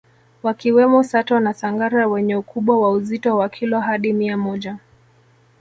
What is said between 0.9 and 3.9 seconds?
Sato na Sangara wenye ukubwa wa uzito wa kilo